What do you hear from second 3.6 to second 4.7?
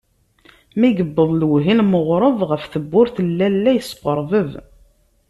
yesqerbeb.